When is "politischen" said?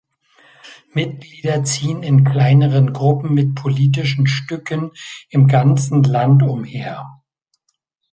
3.53-4.25